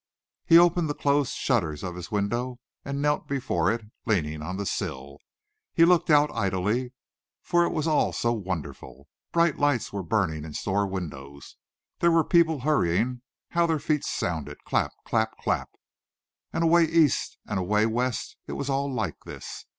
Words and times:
He 0.47 0.57
opened 0.57 0.89
the 0.89 0.95
closed 0.95 1.31
shutters 1.33 1.83
of 1.83 1.93
his 1.95 2.09
window 2.09 2.59
and 2.83 3.03
knelt 3.03 3.27
before 3.27 3.71
it, 3.71 3.85
leaning 4.07 4.41
on 4.41 4.57
the 4.57 4.65
sill. 4.65 5.19
He 5.75 5.85
looked 5.85 6.09
out 6.09 6.31
idly, 6.33 6.93
for 7.43 7.65
it 7.65 7.69
was 7.71 7.85
all 7.85 8.11
so 8.11 8.33
wonderful. 8.33 9.07
Bright 9.31 9.59
lights 9.59 9.93
were 9.93 10.01
burning 10.01 10.43
in 10.43 10.55
store 10.55 10.87
windows. 10.87 11.55
These 11.99 12.23
people 12.31 12.61
hurrying 12.61 13.21
how 13.49 13.67
their 13.67 13.77
feet 13.77 14.03
sounded 14.03 14.63
clap, 14.63 14.91
clap, 15.05 15.37
clap. 15.37 15.69
And 16.51 16.63
away 16.63 16.85
east 16.85 17.37
and 17.45 17.59
away 17.59 17.85
west 17.85 18.37
it 18.47 18.53
was 18.53 18.71
all 18.71 18.91
like 18.91 19.19
this. 19.25 19.65